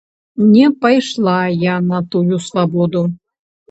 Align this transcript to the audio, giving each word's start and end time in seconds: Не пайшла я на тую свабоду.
Не 0.53 0.65
пайшла 0.85 1.37
я 1.75 1.79
на 1.93 2.03
тую 2.11 2.43
свабоду. 2.51 3.09